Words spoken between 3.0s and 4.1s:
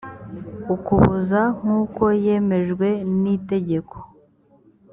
n itegeko